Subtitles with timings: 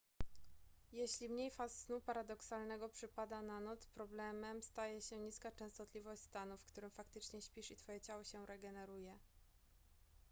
[0.91, 6.63] jeśli mniej faz snu paradoksalnego przypada na noc problemem staje się niska częstotliwość stanu w
[6.65, 9.17] którym faktycznie śpisz i twoje ciało się regeneruje